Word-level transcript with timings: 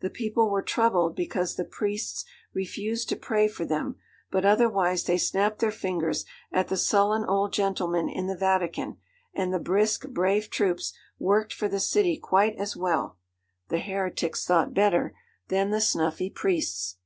The 0.00 0.10
people 0.10 0.50
were 0.50 0.60
troubled 0.60 1.16
because 1.16 1.54
the 1.56 1.64
priests 1.64 2.26
refused 2.52 3.08
to 3.08 3.16
pray 3.16 3.48
for 3.48 3.64
them: 3.64 3.96
but 4.30 4.44
otherwise 4.44 5.04
they 5.04 5.16
snapped 5.16 5.60
their 5.60 5.70
fingers 5.70 6.26
at 6.52 6.68
the 6.68 6.76
sullen 6.76 7.24
old 7.24 7.54
gentlemen 7.54 8.10
in 8.10 8.26
the 8.26 8.36
Vatican; 8.36 8.98
and 9.32 9.50
the 9.50 9.58
brisk, 9.58 10.06
brave 10.10 10.50
troops 10.50 10.92
worked 11.18 11.54
for 11.54 11.68
the 11.68 11.80
city 11.80 12.18
quite 12.18 12.54
as 12.56 12.76
well 12.76 13.16
(the 13.68 13.80
heretics 13.80 14.44
thought 14.44 14.74
better) 14.74 15.14
than 15.48 15.70
the 15.70 15.80
snuffy 15.80 16.28
priests. 16.28 16.98